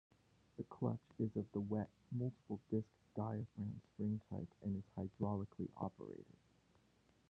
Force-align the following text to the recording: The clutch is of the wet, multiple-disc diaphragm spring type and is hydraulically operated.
The 0.57 0.63
clutch 0.63 0.97
is 1.19 1.29
of 1.35 1.45
the 1.51 1.59
wet, 1.59 1.87
multiple-disc 2.11 2.87
diaphragm 3.15 3.81
spring 3.93 4.19
type 4.31 4.47
and 4.63 4.75
is 4.77 4.83
hydraulically 4.97 5.69
operated. 5.77 6.25